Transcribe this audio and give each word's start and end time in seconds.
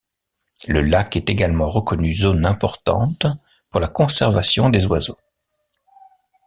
Le 0.67 0.81
lac 0.81 1.15
est 1.15 1.29
également 1.29 1.69
reconnu 1.69 2.11
zone 2.11 2.47
importante 2.47 3.27
pour 3.69 3.79
la 3.79 3.87
conservation 3.87 4.71
des 4.71 4.87
oiseaux. 4.87 5.19